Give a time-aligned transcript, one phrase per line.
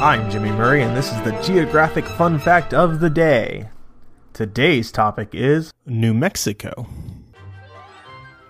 [0.00, 3.68] I'm Jimmy Murray, and this is the Geographic Fun Fact of the Day.
[4.32, 6.86] Today's topic is New Mexico.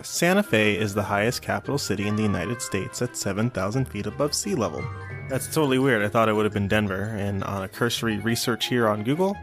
[0.00, 4.32] Santa Fe is the highest capital city in the United States at 7,000 feet above
[4.32, 4.84] sea level.
[5.28, 6.04] That's totally weird.
[6.04, 9.36] I thought it would have been Denver, and on a cursory research here on Google,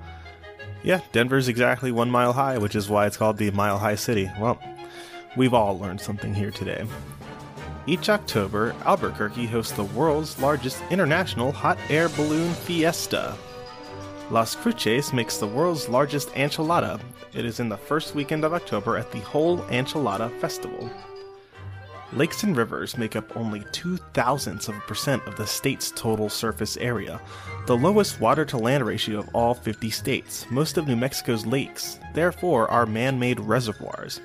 [0.84, 4.32] yeah, Denver's exactly one mile high, which is why it's called the Mile High City.
[4.40, 4.62] Well,
[5.36, 6.88] we've all learned something here today.
[7.88, 13.34] Each October, Albuquerque hosts the world's largest international hot air balloon fiesta.
[14.30, 17.00] Las Cruces makes the world's largest enchilada.
[17.34, 20.90] It is in the first weekend of October at the Whole Enchilada Festival.
[22.12, 26.28] Lakes and rivers make up only two thousandths of a percent of the state's total
[26.28, 27.22] surface area,
[27.68, 30.46] the lowest water to land ratio of all 50 states.
[30.50, 34.20] Most of New Mexico's lakes, therefore, are man made reservoirs.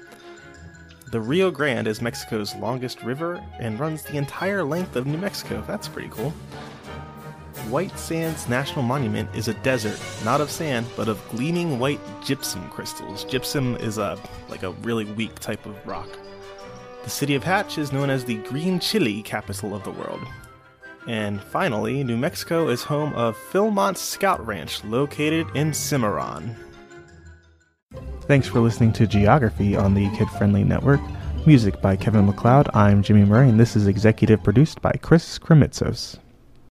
[1.13, 5.63] The Rio Grande is Mexico's longest river and runs the entire length of New Mexico.
[5.67, 6.31] That's pretty cool.
[7.69, 12.67] White Sands National Monument is a desert, not of sand, but of gleaming white gypsum
[12.71, 13.25] crystals.
[13.25, 16.09] Gypsum is a like a really weak type of rock.
[17.05, 20.27] The city of Hatch is known as the green chili capital of the world.
[21.07, 26.57] And finally, New Mexico is home of Philmont Scout Ranch, located in Cimarron.
[28.33, 31.03] Thanks for listening to Geography on the Kid Friendly Network.
[31.47, 32.71] Music by Kevin MacLeod.
[32.73, 36.17] I'm Jimmy Murray, and this is executive produced by Chris Kremitzos.